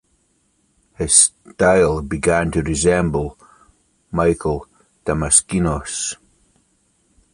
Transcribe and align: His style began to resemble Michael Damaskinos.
His 0.95 1.13
style 1.13 2.01
began 2.01 2.49
to 2.53 2.63
resemble 2.63 3.37
Michael 4.11 4.65
Damaskinos. 5.05 6.15